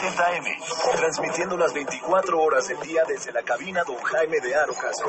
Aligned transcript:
1670M, 0.00 0.96
transmitiendo 0.96 1.56
las 1.58 1.74
24 1.74 2.40
horas 2.40 2.68
del 2.68 2.80
día 2.80 3.04
desde 3.06 3.32
la 3.32 3.42
cabina 3.42 3.84
Don 3.84 3.98
Jaime 3.98 4.40
de 4.40 4.54
Arocaso, 4.54 5.04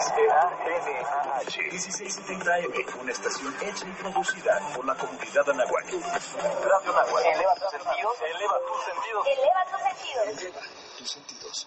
XEANAH, 0.00 1.44
1670M, 1.70 3.00
una 3.00 3.12
estación 3.12 3.54
hecha 3.62 3.86
y 3.88 3.92
producida 3.92 4.60
por 4.74 4.84
la 4.84 4.94
comunidad 4.96 5.48
Anahuac. 5.48 5.86
Radio 5.86 6.92
Anahuac, 6.92 7.24
eleva 7.24 7.54
tus 7.54 7.70
sentidos, 7.70 8.16
eleva 8.20 8.58
tus 8.68 8.84
sentidos. 8.84 9.26
Eleva 9.26 9.64
tus 9.64 9.80
sentidos. 9.80 10.26
Eleva 10.26 10.60
tus 10.98 11.10
sentidos. 11.10 11.66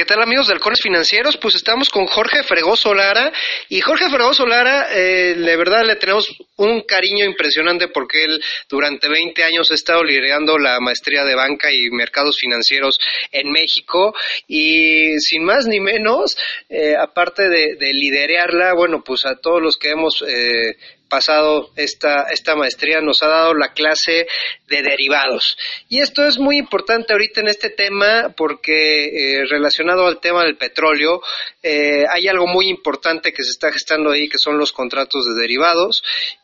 ¿Qué 0.00 0.06
tal 0.06 0.22
amigos 0.22 0.46
de 0.46 0.54
Halcones 0.54 0.80
Financieros? 0.80 1.36
Pues 1.36 1.56
estamos 1.56 1.90
con 1.90 2.06
Jorge 2.06 2.42
Fregoso 2.42 2.94
Lara 2.94 3.30
y 3.68 3.82
Jorge 3.82 4.08
Fregoso 4.08 4.46
Lara, 4.46 4.86
eh, 4.90 5.34
de 5.34 5.56
verdad 5.58 5.84
le 5.84 5.96
tenemos 5.96 6.26
un 6.60 6.82
cariño 6.82 7.24
impresionante 7.24 7.88
porque 7.88 8.24
él 8.24 8.42
durante 8.68 9.08
20 9.08 9.42
años 9.42 9.70
ha 9.70 9.74
estado 9.74 10.04
liderando 10.04 10.58
la 10.58 10.78
maestría 10.80 11.24
de 11.24 11.34
banca 11.34 11.72
y 11.72 11.90
mercados 11.90 12.36
financieros 12.38 12.98
en 13.32 13.50
México 13.50 14.14
y 14.46 15.18
sin 15.20 15.44
más 15.44 15.66
ni 15.66 15.80
menos, 15.80 16.36
eh, 16.68 16.94
aparte 16.96 17.48
de, 17.48 17.76
de 17.76 17.92
liderarla, 17.92 18.74
bueno, 18.74 19.02
pues 19.02 19.24
a 19.24 19.36
todos 19.36 19.62
los 19.62 19.76
que 19.76 19.90
hemos 19.90 20.22
eh, 20.26 20.76
pasado 21.10 21.70
esta, 21.76 22.28
esta 22.30 22.56
maestría 22.56 23.02
nos 23.02 23.22
ha 23.22 23.28
dado 23.28 23.52
la 23.52 23.74
clase 23.74 24.26
de 24.68 24.82
derivados. 24.82 25.58
Y 25.88 26.00
esto 26.00 26.24
es 26.24 26.38
muy 26.38 26.56
importante 26.56 27.12
ahorita 27.12 27.40
en 27.40 27.48
este 27.48 27.68
tema 27.68 28.32
porque 28.34 29.40
eh, 29.40 29.44
relacionado 29.46 30.06
al 30.06 30.20
tema 30.20 30.44
del 30.44 30.56
petróleo, 30.56 31.20
eh, 31.62 32.04
hay 32.08 32.28
algo 32.28 32.46
muy 32.46 32.68
importante 32.68 33.32
que 33.32 33.42
se 33.42 33.50
está 33.50 33.70
gestando 33.72 34.10
ahí 34.10 34.28
que 34.28 34.38
son 34.38 34.56
los 34.56 34.72
contratos 34.72 35.26
de 35.26 35.42
derivados. 35.42 36.02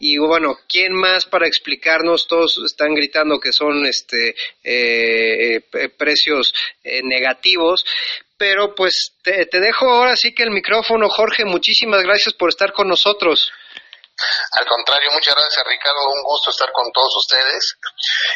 Y 0.09 0.19
bueno, 0.19 0.57
¿quién 0.69 0.93
más 0.93 1.27
para 1.27 1.49
explicarnos? 1.49 2.29
Todos 2.29 2.63
están 2.65 2.95
gritando 2.95 3.41
que 3.41 3.51
son 3.51 3.85
este 3.87 4.37
eh, 4.63 5.57
eh, 5.57 5.89
precios 5.99 6.55
eh, 6.85 7.01
negativos. 7.03 7.85
Pero 8.37 8.73
pues 8.73 9.15
te 9.25 9.59
dejo 9.59 9.91
ahora 9.91 10.15
sí 10.15 10.33
que 10.33 10.45
el 10.45 10.53
micrófono, 10.53 11.09
Jorge. 11.09 11.45
Muchísimas 11.45 12.05
gracias 12.05 12.35
por 12.35 12.51
estar 12.51 12.73
con 12.73 12.87
nosotros. 12.87 13.51
Al 14.53 14.67
contrario, 14.67 15.11
muchas 15.13 15.35
gracias 15.35 15.65
Ricardo, 15.67 16.09
un 16.09 16.23
gusto 16.23 16.51
estar 16.51 16.71
con 16.73 16.91
todos 16.93 17.15
ustedes. 17.17 17.77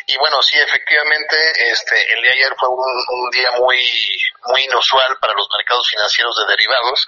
Y 0.06 0.16
bueno, 0.18 0.36
sí, 0.42 0.58
efectivamente, 0.58 1.36
este, 1.72 1.96
el 2.14 2.22
día 2.22 2.32
de 2.32 2.36
ayer 2.36 2.54
fue 2.58 2.68
un, 2.68 3.30
día 3.30 3.50
muy, 3.58 3.78
muy 4.46 4.64
inusual 4.64 5.16
para 5.20 5.34
los 5.34 5.48
mercados 5.56 5.86
financieros 5.88 6.36
de 6.36 6.52
derivados, 6.52 7.06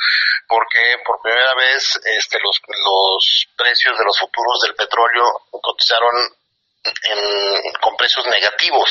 porque 0.49 0.97
por 1.05 1.21
primera 1.21 1.55
vez 1.55 2.01
este, 2.05 2.39
los, 2.43 2.57
los 2.67 3.47
precios 3.57 3.99
de 3.99 4.05
los 4.05 4.19
futuros 4.19 4.61
del 4.63 4.75
petróleo 4.75 5.25
cotizaron 5.51 6.33
en, 6.85 7.73
con 7.81 7.97
precios 7.97 8.27
negativos. 8.27 8.91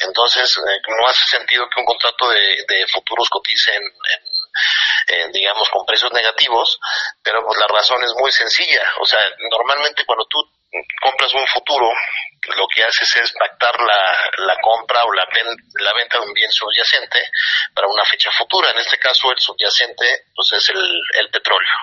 Entonces, 0.00 0.50
eh, 0.58 0.80
no 0.88 1.08
hace 1.08 1.24
sentido 1.26 1.68
que 1.68 1.80
un 1.80 1.86
contrato 1.86 2.28
de, 2.30 2.64
de 2.66 2.86
futuros 2.92 3.28
cotice 3.28 3.74
en, 3.74 3.82
en 3.82 4.33
eh, 5.08 5.28
digamos, 5.32 5.68
con 5.70 5.84
precios 5.86 6.12
negativos, 6.12 6.78
pero 7.22 7.44
pues 7.44 7.58
la 7.58 7.66
razón 7.66 8.02
es 8.04 8.12
muy 8.18 8.30
sencilla. 8.32 8.82
O 9.00 9.06
sea, 9.06 9.20
normalmente 9.50 10.04
cuando 10.04 10.24
tú 10.26 10.38
compras 11.00 11.32
un 11.34 11.46
futuro, 11.46 11.88
lo 12.56 12.66
que 12.68 12.82
haces 12.82 13.08
es 13.16 13.32
pactar 13.38 13.72
la, 13.80 14.44
la 14.44 14.56
compra 14.60 15.02
o 15.04 15.12
la, 15.12 15.24
la 15.80 15.92
venta 15.94 16.18
de 16.18 16.26
un 16.26 16.32
bien 16.34 16.50
subyacente 16.50 17.18
para 17.74 17.86
una 17.88 18.04
fecha 18.04 18.30
futura. 18.36 18.70
En 18.70 18.78
este 18.78 18.98
caso, 18.98 19.30
el 19.30 19.38
subyacente 19.38 20.26
pues 20.34 20.52
es 20.52 20.68
el, 20.70 21.00
el 21.20 21.30
petróleo. 21.30 21.74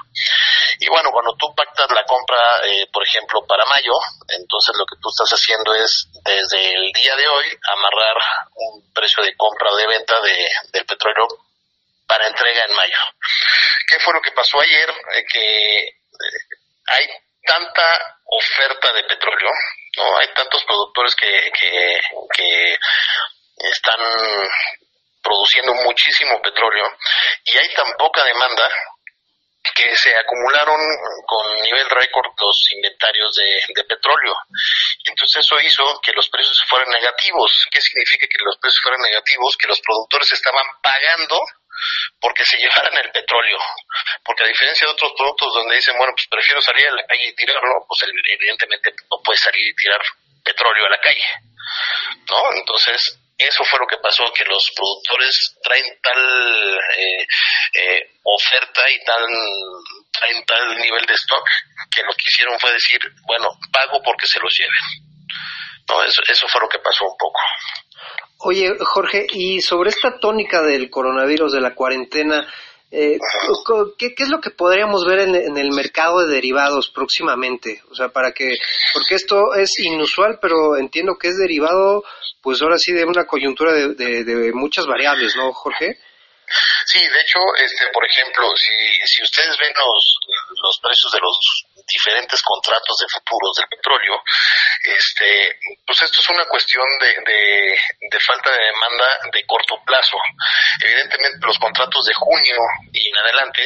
Y 0.79 0.87
bueno, 0.89 1.09
cuando 1.11 1.35
tú 1.35 1.53
pactas 1.55 1.89
la 1.91 2.03
compra, 2.03 2.61
eh, 2.65 2.87
por 2.91 3.03
ejemplo, 3.03 3.45
para 3.47 3.65
mayo, 3.65 3.93
entonces 4.27 4.75
lo 4.77 4.85
que 4.85 4.99
tú 5.01 5.09
estás 5.09 5.29
haciendo 5.31 5.73
es, 5.73 6.07
desde 6.23 6.73
el 6.73 6.91
día 6.91 7.15
de 7.15 7.27
hoy, 7.27 7.45
amarrar 7.63 8.17
un 8.55 8.93
precio 8.93 9.23
de 9.23 9.35
compra 9.35 9.71
o 9.71 9.75
de 9.75 9.87
venta 9.87 10.21
de, 10.21 10.47
del 10.73 10.85
petróleo 10.85 11.27
para 12.11 12.27
entrega 12.27 12.66
en 12.67 12.75
mayo. 12.75 12.97
¿Qué 13.88 13.97
fue 14.01 14.13
lo 14.13 14.22
que 14.22 14.33
pasó 14.33 14.59
ayer? 14.59 14.89
Eh, 14.89 15.23
que 15.31 15.77
eh, 15.79 15.95
hay 16.88 17.07
tanta 17.41 17.88
oferta 18.25 18.91
de 18.91 19.03
petróleo, 19.05 19.49
no 19.95 20.17
hay 20.19 20.27
tantos 20.33 20.61
productores 20.66 21.16
que, 21.16 21.49
que, 21.57 22.77
están 23.63 23.99
produciendo 25.22 25.73
muchísimo 25.85 26.41
petróleo 26.41 26.83
y 27.45 27.57
hay 27.57 27.73
tan 27.75 27.94
poca 27.97 28.25
demanda 28.25 28.67
que 29.75 29.95
se 29.95 30.13
acumularon 30.17 30.81
con 31.28 31.61
nivel 31.61 31.88
récord 31.91 32.33
los 32.39 32.72
inventarios 32.73 33.31
de, 33.35 33.61
de 33.75 33.83
petróleo. 33.85 34.35
Entonces 35.05 35.45
eso 35.45 35.59
hizo 35.61 36.01
que 36.01 36.11
los 36.13 36.28
precios 36.29 36.57
fueran 36.67 36.89
negativos. 36.89 37.67
¿Qué 37.72 37.79
significa 37.79 38.25
que 38.28 38.43
los 38.43 38.57
precios 38.57 38.81
fueran 38.81 39.01
negativos? 39.01 39.55
Que 39.57 39.67
los 39.67 39.79
productores 39.81 40.31
estaban 40.31 40.66
pagando 40.81 41.39
porque 42.19 42.45
se 42.45 42.57
llevaran 42.57 42.97
el 42.97 43.11
petróleo. 43.11 43.57
Porque 44.23 44.43
a 44.43 44.47
diferencia 44.47 44.87
de 44.87 44.93
otros 44.93 45.11
productos 45.17 45.53
donde 45.53 45.75
dicen, 45.75 45.97
bueno, 45.97 46.13
pues 46.13 46.27
prefiero 46.29 46.61
salir 46.61 46.87
a 46.87 46.95
la 46.95 47.05
calle 47.05 47.27
y 47.27 47.35
tirarlo, 47.35 47.85
pues 47.87 48.09
evidentemente 48.09 48.91
no 49.09 49.17
puedes 49.23 49.41
salir 49.41 49.67
y 49.67 49.75
tirar 49.75 50.01
petróleo 50.43 50.85
a 50.85 50.89
la 50.89 50.99
calle. 50.99 51.25
¿No? 52.29 52.41
Entonces, 52.55 53.19
eso 53.37 53.63
fue 53.63 53.79
lo 53.79 53.87
que 53.87 53.97
pasó, 53.97 54.31
que 54.33 54.45
los 54.45 54.63
productores 54.75 55.57
traen 55.63 55.83
tal 56.01 56.79
eh, 56.97 57.25
eh, 57.73 58.11
oferta 58.23 58.81
y 58.89 59.03
tal, 59.03 59.25
traen 60.11 60.45
tal 60.45 60.77
nivel 60.77 61.05
de 61.05 61.13
stock 61.13 61.47
que 61.89 62.03
lo 62.03 62.13
que 62.13 62.25
hicieron 62.27 62.59
fue 62.59 62.71
decir, 62.71 62.99
bueno, 63.25 63.49
pago 63.71 64.01
porque 64.03 64.27
se 64.27 64.39
los 64.39 64.53
lleven. 64.55 65.10
No, 65.89 66.03
eso, 66.03 66.21
eso 66.27 66.47
fue 66.47 66.61
lo 66.61 66.69
que 66.69 66.79
pasó 66.79 67.05
un 67.05 67.17
poco. 67.17 67.39
Oye, 68.43 68.71
Jorge, 68.79 69.27
y 69.29 69.61
sobre 69.61 69.89
esta 69.89 70.19
tónica 70.19 70.61
del 70.63 70.89
coronavirus, 70.89 71.53
de 71.53 71.61
la 71.61 71.75
cuarentena, 71.75 72.47
eh, 72.89 73.17
¿qué, 73.97 74.13
qué 74.15 74.23
es 74.23 74.29
lo 74.29 74.41
que 74.41 74.49
podríamos 74.49 75.05
ver 75.05 75.19
en, 75.19 75.35
en 75.35 75.57
el 75.57 75.71
mercado 75.71 76.25
de 76.25 76.33
derivados 76.33 76.89
próximamente? 76.89 77.81
O 77.91 77.95
sea, 77.95 78.09
para 78.09 78.31
que, 78.31 78.55
porque 78.93 79.15
esto 79.15 79.53
es 79.55 79.77
inusual, 79.79 80.39
pero 80.41 80.75
entiendo 80.77 81.13
que 81.19 81.27
es 81.27 81.37
derivado, 81.37 82.03
pues 82.41 82.61
ahora 82.61 82.77
sí, 82.77 82.91
de 82.93 83.05
una 83.05 83.25
coyuntura 83.25 83.73
de, 83.73 83.93
de- 83.93 84.23
de 84.23 84.51
muchas 84.53 84.87
variables, 84.87 85.35
¿no, 85.35 85.53
Jorge? 85.53 85.97
Sí, 86.85 86.99
de 86.99 87.19
hecho, 87.21 87.39
este, 87.63 87.85
por 87.93 88.03
ejemplo, 88.05 88.43
si, 88.57 88.73
si 89.05 89.23
ustedes 89.23 89.55
ven 89.57 89.71
los, 89.77 90.17
los 90.61 90.79
precios 90.81 91.09
de 91.13 91.19
los 91.21 91.37
diferentes 91.87 92.41
contratos 92.41 92.97
de 92.99 93.05
futuros 93.07 93.55
del 93.55 93.67
petróleo, 93.69 94.15
este, 94.83 95.59
pues 95.85 96.01
esto 96.01 96.21
es 96.21 96.29
una 96.29 96.45
cuestión 96.45 96.85
de, 96.99 97.13
de, 98.09 98.19
falta 98.19 98.51
de 98.51 98.63
demanda 98.65 99.19
de 99.31 99.45
corto 99.45 99.75
plazo. 99.85 100.17
Evidentemente, 100.81 101.45
los 101.45 101.59
contratos 101.59 102.05
de 102.05 102.13
junio 102.13 102.57
y 102.93 103.09
en 103.09 103.17
adelante 103.17 103.63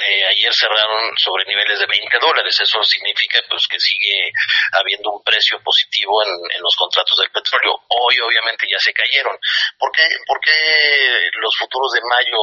eh, 0.00 0.24
ayer 0.30 0.52
cerraron 0.54 1.12
sobre 1.16 1.44
niveles 1.46 1.78
de 1.78 1.86
20 1.86 2.18
dólares. 2.18 2.54
Eso 2.60 2.82
significa 2.82 3.40
pues 3.48 3.66
que 3.68 3.80
sigue 3.80 4.30
habiendo 4.72 5.10
un 5.10 5.22
precio 5.22 5.60
positivo 5.62 6.22
en, 6.22 6.30
en 6.54 6.62
los 6.62 6.74
contratos 6.76 7.18
del 7.18 7.30
petróleo. 7.30 7.72
Hoy 7.88 8.20
obviamente 8.20 8.66
ya 8.70 8.78
se 8.78 8.92
cayeron. 8.92 9.36
¿Por 9.78 9.90
qué, 9.92 10.04
por 10.26 10.40
qué 10.40 11.30
los 11.40 11.54
futuros 11.58 11.92
de 11.92 12.00
mayo 12.02 12.38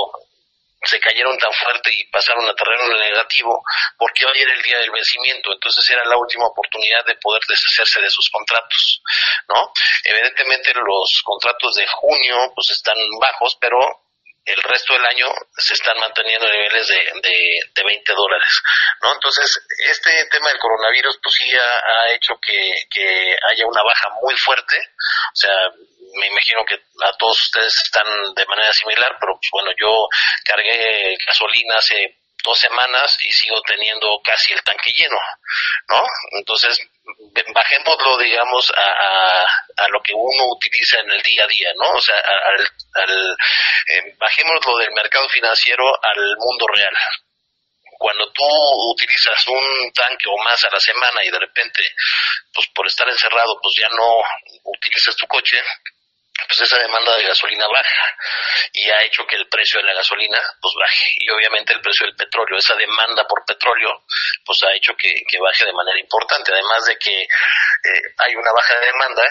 se 0.86 1.00
cayeron 1.00 1.38
tan 1.38 1.52
fuerte 1.54 1.92
y 1.92 2.06
pasaron 2.10 2.48
a 2.48 2.54
terreno 2.54 2.88
negativo? 2.98 3.64
Porque 3.98 4.26
hoy 4.26 4.42
era 4.42 4.54
el 4.54 4.62
día 4.62 4.80
del 4.80 4.92
vencimiento, 4.92 5.52
entonces 5.54 5.90
era 5.90 6.06
la 6.06 6.18
última 6.18 6.46
oportunidad 6.48 7.06
de 7.06 7.16
poder 7.18 7.42
deshacerse 7.48 8.02
de 8.02 8.10
sus 8.10 8.30
contratos, 8.30 9.02
¿no? 9.50 9.72
Evidentemente 10.04 10.74
los 10.74 11.22
contratos 11.24 11.76
de 11.76 11.88
junio 11.88 12.52
pues 12.56 12.70
están 12.72 12.98
bajos, 13.20 13.58
pero 13.60 14.05
el 14.46 14.62
resto 14.62 14.94
del 14.94 15.06
año 15.06 15.28
se 15.58 15.74
están 15.74 15.98
manteniendo 16.00 16.48
niveles 16.48 16.88
de, 16.88 16.96
de, 16.96 17.60
de 17.74 17.84
20 17.84 18.14
dólares, 18.14 18.62
¿no? 19.02 19.14
Entonces, 19.14 19.50
este 19.80 20.12
tema 20.30 20.50
del 20.50 20.60
coronavirus, 20.60 21.18
pues 21.22 21.36
sí 21.36 21.50
ha, 21.58 21.64
ha 21.64 22.12
hecho 22.12 22.34
que, 22.46 22.74
que 22.90 23.38
haya 23.52 23.66
una 23.66 23.82
baja 23.84 24.10
muy 24.22 24.36
fuerte, 24.38 24.78
o 24.78 25.36
sea, 25.36 25.56
me 26.16 26.28
imagino 26.28 26.64
que 26.66 26.76
a 26.76 27.12
todos 27.18 27.38
ustedes 27.42 27.74
están 27.84 28.08
de 28.34 28.46
manera 28.46 28.72
similar, 28.74 29.18
pero 29.20 29.34
pues 29.34 29.50
bueno, 29.52 29.72
yo 29.78 30.08
cargué 30.46 31.18
gasolina 31.26 31.76
hace 31.78 32.18
dos 32.44 32.58
semanas 32.60 33.18
y 33.22 33.32
sigo 33.32 33.60
teniendo 33.64 34.08
casi 34.24 34.54
el 34.54 34.62
tanque 34.62 34.92
lleno, 34.96 35.18
¿no? 35.90 36.02
Entonces, 36.38 36.80
bajémoslo, 37.54 38.18
digamos, 38.18 38.72
a, 38.72 39.84
a, 39.84 39.88
lo 39.90 40.02
que 40.02 40.14
uno 40.14 40.46
utiliza 40.56 41.00
en 41.00 41.12
el 41.12 41.22
día 41.22 41.44
a 41.44 41.48
día, 41.48 41.70
¿no? 41.76 41.90
O 41.90 42.02
sea, 42.02 42.18
a, 42.18 42.52
al 42.96 43.32
eh, 43.32 44.16
bajémoslo 44.18 44.78
del 44.78 44.92
mercado 44.92 45.28
financiero 45.30 45.86
al 46.02 46.36
mundo 46.38 46.66
real. 46.74 46.94
Cuando 47.98 48.30
tú 48.32 48.44
utilizas 48.92 49.48
un 49.48 49.92
tanque 49.94 50.28
o 50.28 50.38
más 50.44 50.62
a 50.66 50.70
la 50.70 50.80
semana 50.80 51.24
y 51.24 51.32
de 51.32 51.40
repente, 51.40 51.82
pues 52.54 52.68
por 52.74 52.86
estar 52.88 53.08
encerrado, 53.08 53.58
pues 53.62 53.74
ya 53.80 53.88
no 53.96 54.22
utilizas 54.64 55.16
tu 55.16 55.26
coche, 55.28 55.64
pues 56.48 56.60
esa 56.62 56.82
demanda 56.82 57.16
de 57.16 57.24
gasolina 57.24 57.66
baja 57.68 58.18
y 58.74 58.90
ha 58.90 59.04
hecho 59.06 59.26
que 59.26 59.38
el 59.38 59.48
precio 59.48 59.80
de 59.80 59.88
la 59.88 59.94
gasolina 59.94 60.38
pues 60.62 60.74
baje. 60.78 61.06
Y 61.18 61.30
obviamente 61.32 61.74
el 61.74 61.82
precio 61.82 62.06
del 62.06 62.16
petróleo, 62.16 62.58
esa 62.58 62.76
demanda 62.76 63.26
por 63.28 63.46
petróleo 63.46 64.04
pues 64.46 64.60
ha 64.64 64.76
hecho 64.76 64.94
que, 64.98 65.14
baje 65.40 65.66
de 65.66 65.74
manera 65.74 66.00
importante, 66.00 66.52
además 66.52 66.86
de 66.86 66.98
que 66.98 67.16
eh, 67.16 68.02
hay 68.18 68.36
una 68.36 68.52
baja 68.52 68.80
de 68.80 68.86
demanda, 68.88 69.24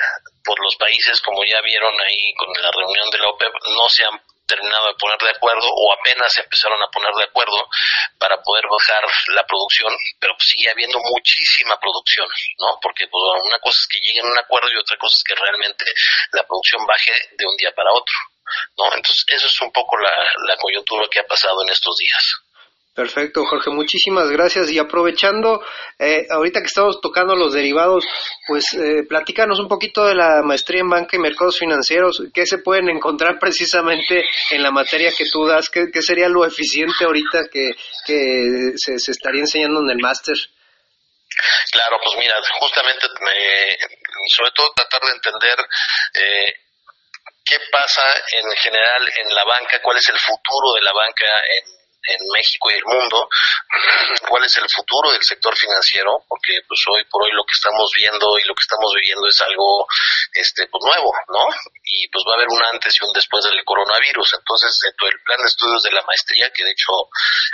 pues 0.44 0.58
los 0.62 0.76
países 0.76 1.20
como 1.22 1.44
ya 1.44 1.60
vieron 1.62 1.94
ahí 2.06 2.34
con 2.34 2.52
la 2.52 2.70
reunión 2.70 3.10
de 3.10 3.18
la 3.18 3.28
OPEP 3.28 3.52
no 3.52 3.88
se 3.88 4.04
han 4.04 4.20
terminado 4.46 4.88
de 4.88 4.98
poner 5.00 5.18
de 5.18 5.30
acuerdo 5.30 5.66
o 5.66 5.92
apenas 5.92 6.36
empezaron 6.36 6.80
a 6.82 6.90
poner 6.90 7.12
de 7.14 7.24
acuerdo 7.24 7.68
para 8.18 8.36
poder 8.42 8.64
bajar 8.68 9.02
la 9.28 9.44
producción, 9.46 9.92
pero 10.20 10.36
sigue 10.38 10.70
habiendo 10.70 10.98
muchísima 11.00 11.78
producción, 11.80 12.28
¿no? 12.58 12.78
Porque 12.80 13.06
pues, 13.08 13.22
una 13.44 13.58
cosa 13.58 13.78
es 13.80 13.88
que 13.88 14.00
lleguen 14.04 14.26
a 14.26 14.32
un 14.32 14.38
acuerdo 14.38 14.68
y 14.70 14.76
otra 14.76 14.96
cosa 14.98 15.16
es 15.16 15.24
que 15.24 15.34
realmente 15.34 15.84
la 16.32 16.44
producción 16.46 16.84
baje 16.86 17.12
de 17.32 17.46
un 17.46 17.56
día 17.56 17.72
para 17.74 17.92
otro, 17.92 18.16
¿no? 18.76 18.84
Entonces, 18.94 19.24
eso 19.28 19.46
es 19.46 19.60
un 19.62 19.72
poco 19.72 19.96
la 19.96 20.56
coyuntura 20.60 21.08
que 21.10 21.20
ha 21.20 21.26
pasado 21.26 21.62
en 21.62 21.70
estos 21.70 21.96
días. 21.96 22.43
Perfecto, 22.94 23.44
Jorge, 23.44 23.70
muchísimas 23.70 24.30
gracias. 24.30 24.70
Y 24.70 24.78
aprovechando, 24.78 25.60
eh, 25.98 26.28
ahorita 26.30 26.60
que 26.60 26.66
estamos 26.66 27.00
tocando 27.00 27.34
los 27.34 27.52
derivados, 27.52 28.04
pues 28.46 28.72
eh, 28.74 29.02
platícanos 29.08 29.58
un 29.58 29.66
poquito 29.66 30.06
de 30.06 30.14
la 30.14 30.42
maestría 30.44 30.82
en 30.82 30.90
banca 30.90 31.16
y 31.16 31.18
mercados 31.18 31.58
financieros. 31.58 32.22
¿Qué 32.32 32.46
se 32.46 32.58
pueden 32.58 32.88
encontrar 32.88 33.40
precisamente 33.40 34.24
en 34.50 34.62
la 34.62 34.70
materia 34.70 35.10
que 35.10 35.24
tú 35.28 35.44
das? 35.44 35.68
¿Qué, 35.70 35.90
sería 36.02 36.28
lo 36.28 36.46
eficiente 36.46 37.04
ahorita 37.04 37.48
que, 37.50 37.72
se, 38.76 39.10
estaría 39.10 39.40
enseñando 39.40 39.80
en 39.80 39.90
el 39.90 39.98
máster? 39.98 40.36
Claro, 41.72 41.98
pues 42.00 42.16
mira, 42.20 42.36
justamente, 42.60 43.08
sobre 44.36 44.50
todo 44.54 44.70
tratar 44.72 45.00
de 45.00 45.10
entender 45.10 45.58
eh, 46.14 46.52
qué 47.44 47.58
pasa 47.72 48.02
en 48.38 48.56
general 48.56 49.02
en 49.20 49.34
la 49.34 49.44
banca, 49.44 49.80
cuál 49.82 49.96
es 49.96 50.08
el 50.10 50.18
futuro 50.20 50.74
de 50.74 50.82
la 50.82 50.92
banca 50.92 51.26
en 51.58 51.83
en 52.06 52.20
México 52.32 52.70
y 52.70 52.74
el 52.74 52.84
mundo, 52.84 53.28
cuál 54.28 54.44
es 54.44 54.56
el 54.56 54.68
futuro 54.68 55.12
del 55.12 55.22
sector 55.22 55.56
financiero, 55.56 56.24
porque 56.28 56.60
pues 56.68 56.80
hoy 56.90 57.04
por 57.10 57.24
hoy 57.24 57.32
lo 57.32 57.44
que 57.44 57.56
estamos 57.56 57.90
viendo 57.96 58.38
y 58.38 58.44
lo 58.44 58.54
que 58.54 58.64
estamos 58.64 58.92
viviendo 58.94 59.26
es 59.26 59.40
algo 59.40 59.86
este 60.32 60.66
pues 60.68 60.82
nuevo, 60.84 61.12
¿no? 61.28 61.44
Y 61.84 62.08
pues 62.08 62.24
va 62.28 62.32
a 62.32 62.36
haber 62.36 62.48
un 62.48 62.62
antes 62.72 62.92
y 63.00 63.04
un 63.04 63.12
después 63.12 63.44
del 63.44 63.64
coronavirus. 63.64 64.28
Entonces, 64.38 64.78
del 64.82 65.20
plan 65.24 65.40
de 65.40 65.48
estudios 65.48 65.82
de 65.82 65.92
la 65.92 66.02
maestría, 66.02 66.50
que 66.50 66.64
de 66.64 66.72
hecho 66.72 66.92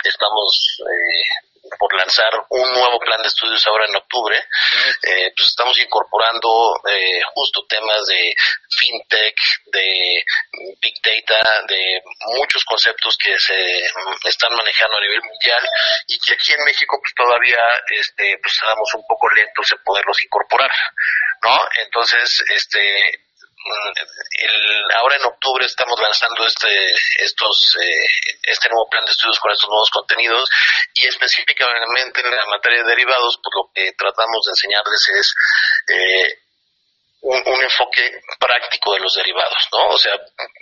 estamos 0.03 0.79
eh, 0.79 1.51
por 1.77 1.93
lanzar 1.95 2.31
un 2.49 2.71
nuevo 2.73 2.99
plan 2.99 3.21
de 3.21 3.27
estudios 3.27 3.65
ahora 3.67 3.85
en 3.87 3.95
octubre, 3.95 4.37
eh, 4.37 5.31
pues 5.35 5.47
estamos 5.47 5.77
incorporando 5.79 6.75
eh, 6.89 7.21
justo 7.33 7.65
temas 7.67 8.05
de 8.07 8.33
fintech, 8.77 9.35
de 9.71 10.23
de 11.67 12.01
muchos 12.37 12.63
conceptos 12.65 13.17
que 13.17 13.33
se 13.39 13.57
están 14.27 14.53
manejando 14.55 14.97
a 14.97 15.01
nivel 15.01 15.21
mundial 15.21 15.63
y 16.07 16.17
que 16.19 16.33
aquí 16.33 16.51
en 16.53 16.63
México 16.65 16.99
pues 17.01 17.13
todavía 17.15 17.59
este 17.89 18.37
pues 18.41 18.53
estamos 18.53 18.89
un 18.95 19.05
poco 19.07 19.29
lentos 19.29 19.71
en 19.71 19.83
poderlos 19.83 20.17
incorporar, 20.23 20.71
¿no? 21.43 21.57
Entonces, 21.83 22.43
este 22.49 23.21
el, 23.63 24.91
ahora 24.99 25.15
en 25.17 25.25
octubre 25.25 25.65
estamos 25.65 25.99
lanzando 25.99 26.45
este 26.45 26.69
estos 27.19 27.77
eh, 27.79 28.05
este 28.43 28.69
nuevo 28.69 28.89
plan 28.89 29.05
de 29.05 29.11
estudios 29.11 29.39
con 29.39 29.51
estos 29.51 29.69
nuevos 29.69 29.89
contenidos 29.91 30.49
y 30.95 31.07
específicamente 31.07 32.21
en 32.21 32.31
la 32.31 32.45
materia 32.49 32.83
de 32.83 32.89
derivados 32.89 33.39
pues 33.43 33.53
lo 33.55 33.69
que 33.73 33.91
tratamos 33.93 34.41
de 34.45 34.51
enseñarles 34.51 35.09
es 35.19 35.33
eh, 35.93 36.40
un, 37.21 37.35
un, 37.35 37.63
enfoque 37.63 38.09
práctico 38.39 38.93
de 38.93 38.99
los 38.99 39.13
derivados, 39.13 39.67
¿no? 39.71 39.89
O 39.89 39.97
sea, 39.97 40.13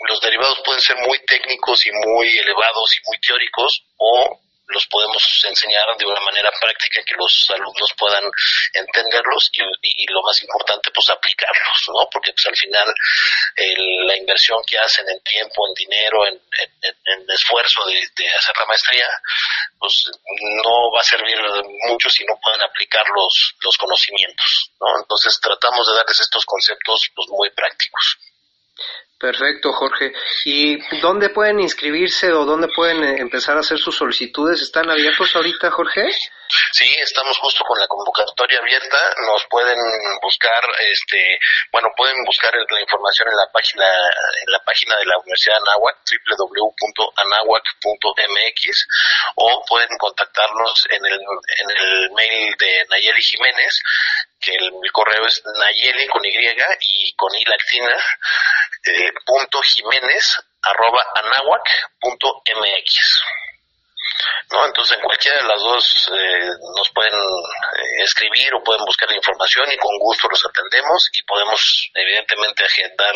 los 0.07 0.21
derivados 0.21 0.61
pueden 0.63 0.81
ser 0.81 0.97
muy 0.97 1.17
técnicos 1.25 1.85
y 1.85 1.91
muy 1.91 2.27
elevados 2.38 2.89
y 2.95 3.09
muy 3.09 3.17
teóricos 3.19 3.83
o 3.97 4.39
los 4.69 4.86
podemos 4.88 5.24
enseñar 5.48 5.86
de 5.98 6.06
una 6.06 6.21
manera 6.21 6.51
práctica 6.62 7.01
que 7.06 7.16
los 7.18 7.33
alumnos 7.50 7.89
puedan 7.98 8.24
entenderlos 8.74 9.50
y, 9.54 10.06
lo 10.10 10.21
más 10.21 10.42
importante 10.42 10.89
pues 10.94 11.10
aplicarlos 11.10 11.80
no 11.89 12.07
porque 12.12 12.31
pues 12.33 12.45
al 12.48 12.57
final 12.57 12.88
la 14.06 14.18
inversión 14.18 14.62
que 14.66 14.77
hacen 14.77 15.06
en 15.10 15.19
tiempo 15.21 15.68
en 15.68 15.74
dinero 15.74 16.25
en, 16.25 16.39
esfuerzo 17.30 17.86
de, 17.86 18.27
hacer 18.38 18.56
la 18.57 18.66
maestría 18.66 19.07
pues 19.80 19.94
no 20.63 20.92
va 20.92 21.01
a 21.01 21.04
servir 21.04 21.38
mucho 21.88 22.10
si 22.10 22.24
no 22.25 22.33
pueden 22.42 22.62
aplicar 22.62 23.06
los 23.16 23.54
los 23.62 23.77
conocimientos 23.77 24.71
no 24.80 24.88
entonces 25.01 25.39
tratamos 25.42 25.88
de 25.88 25.95
darles 25.95 26.19
estos 26.19 26.45
conceptos 26.45 27.10
pues 27.16 27.27
muy 27.30 27.50
prácticos 27.51 28.18
Perfecto, 29.19 29.74
Jorge. 29.74 30.13
¿Y 30.45 30.77
dónde 31.01 31.31
pueden 31.31 31.60
inscribirse 31.60 32.31
o 32.31 32.45
dónde 32.45 32.69
pueden 32.74 33.04
eh, 33.04 33.18
empezar 33.19 33.57
a 33.57 33.60
hacer 33.60 33.77
sus 33.77 33.98
solicitudes? 33.98 34.62
¿Están 34.62 34.89
abiertos 34.89 35.36
ahorita, 35.36 35.71
Jorge? 35.71 36.07
Sí, 36.71 36.95
estamos 36.98 37.38
justo 37.38 37.66
con 37.66 37.77
la 37.77 37.86
convocatoria 37.88 38.60
abierta. 38.60 39.13
Nos 39.27 39.45
pueden 39.50 39.77
buscar, 40.21 40.63
este, 40.80 41.38
bueno, 41.71 41.89
pueden 41.98 42.24
buscar 42.24 42.54
la 42.56 42.81
información 42.81 43.27
en 43.27 43.36
la 43.36 43.51
página, 43.51 43.86
en 43.86 44.51
la 44.54 44.63
página 44.63 44.95
de 44.98 45.06
la 45.06 45.18
Universidad 45.19 45.56
de 45.56 45.62
Anáhuac, 45.68 45.98
www.anahuac.mx, 46.00 48.88
o 49.36 49.66
pueden 49.68 49.98
contactarnos 49.98 50.88
en 50.89 51.06
el, 51.06 51.19
en 51.19 51.71
el 51.77 52.10
mail 52.12 52.56
de 52.57 52.86
Nayeli 52.89 53.21
Jiménez, 53.21 53.81
que 54.39 54.56
el, 54.56 54.71
correo 54.92 55.25
es 55.25 55.42
nayeli 55.60 56.07
con 56.07 56.24
Y 56.25 56.30
y 56.30 57.13
con 57.16 57.36
I 57.36 57.44
latina, 57.45 57.95
eh, 58.86 59.08
punto 59.25 59.61
Jiménez 59.61 60.39
arroba 60.61 61.03
anahuac 61.15 61.63
punto 62.00 62.41
mx. 62.45 62.89
¿no? 64.51 64.65
Entonces, 64.65 64.97
en 64.97 65.03
cualquiera 65.03 65.38
de 65.38 65.47
las 65.47 65.61
dos 65.61 66.09
eh, 66.13 66.50
nos 66.75 66.89
pueden 66.94 67.13
eh, 67.13 68.03
escribir 68.03 68.53
o 68.53 68.63
pueden 68.63 68.83
buscar 68.85 69.09
la 69.09 69.15
información 69.15 69.71
y 69.71 69.77
con 69.77 69.97
gusto 70.00 70.27
los 70.27 70.44
atendemos 70.45 71.09
y 71.13 71.23
podemos, 71.23 71.89
evidentemente, 71.94 72.65
agendar 72.65 73.15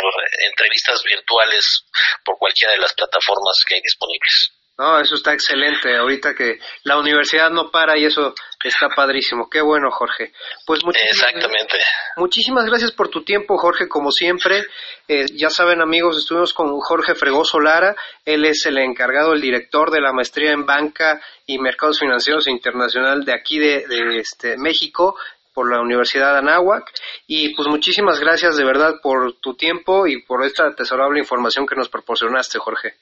entrevistas 0.49 1.03
virtuales 1.03 1.85
por 2.23 2.37
cualquiera 2.37 2.73
de 2.73 2.79
las 2.79 2.93
plataformas 2.93 3.63
que 3.67 3.75
hay 3.75 3.81
disponibles. 3.81 4.62
No, 4.77 4.99
eso 4.99 5.15
está 5.15 5.33
excelente. 5.33 5.95
Ahorita 5.95 6.33
que 6.33 6.57
la 6.83 6.97
universidad 6.97 7.51
no 7.51 7.69
para 7.69 7.97
y 7.97 8.05
eso 8.05 8.33
está 8.63 8.89
padrísimo. 8.89 9.47
Qué 9.47 9.61
bueno, 9.61 9.91
Jorge. 9.91 10.33
Pues 10.65 10.83
muchísimas, 10.83 11.31
Exactamente. 11.31 11.77
Muchísimas 12.17 12.65
gracias 12.65 12.91
por 12.91 13.09
tu 13.09 13.23
tiempo, 13.23 13.57
Jorge, 13.57 13.87
como 13.87 14.09
siempre. 14.09 14.65
Eh, 15.07 15.25
ya 15.33 15.51
saben, 15.51 15.79
amigos, 15.81 16.17
estuvimos 16.17 16.53
con 16.53 16.79
Jorge 16.79 17.13
Fregoso 17.13 17.59
Lara. 17.59 17.95
Él 18.25 18.45
es 18.45 18.65
el 18.65 18.79
encargado, 18.79 19.33
el 19.33 19.41
director 19.41 19.91
de 19.91 20.01
la 20.01 20.11
maestría 20.11 20.51
en 20.53 20.65
banca 20.65 21.21
y 21.45 21.59
mercados 21.59 21.99
financieros 21.99 22.47
internacional 22.47 23.25
de 23.25 23.33
aquí 23.33 23.59
de, 23.59 23.85
de 23.87 24.17
este, 24.17 24.57
México 24.57 25.15
por 25.53 25.71
la 25.71 25.81
Universidad 25.81 26.33
de 26.33 26.39
Anáhuac. 26.39 26.91
Y 27.27 27.53
pues 27.55 27.67
muchísimas 27.67 28.19
gracias 28.19 28.57
de 28.57 28.65
verdad 28.65 28.95
por 29.01 29.33
tu 29.39 29.53
tiempo 29.55 30.07
y 30.07 30.23
por 30.23 30.43
esta 30.43 30.65
atesorable 30.67 31.19
información 31.19 31.67
que 31.67 31.75
nos 31.75 31.89
proporcionaste, 31.89 32.59
Jorge. 32.59 32.95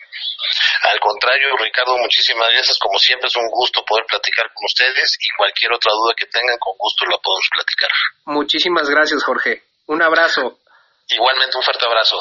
Al 0.82 1.00
contrario, 1.00 1.56
Ricardo, 1.62 1.98
muchísimas 1.98 2.50
gracias. 2.50 2.78
Como 2.80 2.98
siempre 2.98 3.28
es 3.28 3.36
un 3.36 3.48
gusto 3.52 3.86
poder 3.86 4.06
platicar 4.08 4.50
con 4.50 4.66
ustedes 4.66 5.18
y 5.22 5.30
cualquier 5.38 5.74
otra 5.74 5.92
duda 5.94 6.14
que 6.18 6.26
tengan, 6.26 6.58
con 6.58 6.74
gusto 6.78 7.06
la 7.06 7.18
podemos 7.22 7.48
platicar. 7.54 7.92
Muchísimas 8.26 8.90
gracias, 8.90 9.24
Jorge. 9.24 9.62
Un 9.88 10.02
abrazo. 10.02 10.58
Igualmente 11.08 11.58
un 11.58 11.64
fuerte 11.64 11.86
abrazo. 11.86 12.18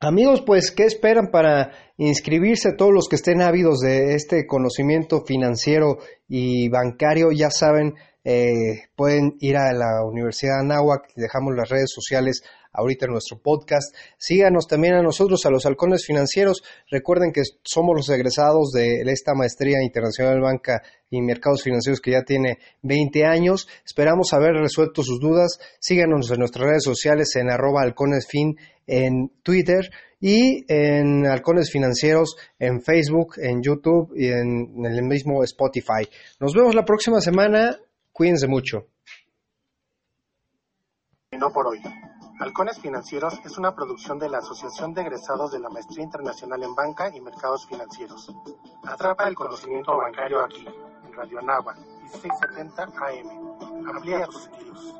Amigos, 0.00 0.42
pues, 0.46 0.70
¿qué 0.70 0.84
esperan 0.84 1.30
para 1.30 1.92
inscribirse? 1.96 2.74
Todos 2.76 2.92
los 2.92 3.08
que 3.08 3.16
estén 3.16 3.42
ávidos 3.42 3.80
de 3.80 4.14
este 4.14 4.46
conocimiento 4.46 5.24
financiero 5.24 5.98
y 6.28 6.68
bancario, 6.68 7.30
ya 7.32 7.50
saben, 7.50 7.94
eh, 8.24 8.90
pueden 8.94 9.36
ir 9.40 9.56
a 9.56 9.72
la 9.72 10.04
Universidad 10.04 10.58
de 10.58 10.72
Anáhuac, 10.72 11.12
dejamos 11.16 11.54
las 11.56 11.68
redes 11.68 11.90
sociales 11.92 12.42
ahorita 12.72 13.06
en 13.06 13.12
nuestro 13.12 13.38
podcast. 13.38 13.94
Síganos 14.16 14.66
también 14.66 14.94
a 14.94 15.02
nosotros, 15.02 15.44
a 15.46 15.50
los 15.50 15.66
halcones 15.66 16.04
financieros. 16.06 16.62
Recuerden 16.90 17.32
que 17.32 17.42
somos 17.62 17.96
los 17.96 18.08
egresados 18.08 18.70
de 18.72 19.02
esta 19.06 19.34
maestría 19.34 19.82
internacional 19.82 20.40
banca 20.40 20.82
y 21.10 21.22
mercados 21.22 21.62
financieros 21.62 22.00
que 22.00 22.12
ya 22.12 22.22
tiene 22.22 22.58
20 22.82 23.24
años. 23.24 23.68
Esperamos 23.84 24.32
haber 24.32 24.54
resuelto 24.54 25.02
sus 25.02 25.20
dudas. 25.20 25.58
Síganos 25.80 26.30
en 26.30 26.38
nuestras 26.40 26.66
redes 26.66 26.84
sociales 26.84 27.34
en 27.36 27.50
arroba 27.50 27.82
halconesfin 27.82 28.56
en 28.86 29.30
Twitter 29.42 29.90
y 30.20 30.64
en 30.68 31.26
Halcones 31.26 31.70
Financieros 31.70 32.36
en 32.58 32.82
Facebook, 32.82 33.34
en 33.38 33.62
YouTube 33.62 34.12
y 34.16 34.28
en, 34.28 34.84
el 34.84 35.02
mismo 35.02 35.44
Spotify. 35.44 36.08
Nos 36.40 36.54
vemos 36.54 36.74
la 36.74 36.84
próxima 36.84 37.20
semana. 37.20 37.78
Cuídense 38.12 38.48
mucho. 38.48 38.88
no 41.38 41.52
por 41.52 41.68
hoy. 41.68 41.78
Halcones 42.40 42.78
Financieros 42.78 43.40
es 43.44 43.58
una 43.58 43.74
producción 43.74 44.20
de 44.20 44.28
la 44.28 44.38
Asociación 44.38 44.94
de 44.94 45.02
Egresados 45.02 45.50
de 45.50 45.58
la 45.58 45.68
Maestría 45.68 46.04
Internacional 46.04 46.62
en 46.62 46.72
Banca 46.72 47.10
y 47.12 47.20
Mercados 47.20 47.66
Financieros. 47.66 48.32
Atrapa 48.84 49.26
el 49.26 49.34
conocimiento 49.34 49.96
bancario 49.96 50.44
aquí, 50.44 50.64
en 51.04 51.12
Radio 51.14 51.42
Nava, 51.42 51.74
1670 51.74 52.82
AM. 52.84 53.88
Amplía 53.88 54.26
tus 54.26 54.44
sentidos. 54.44 54.94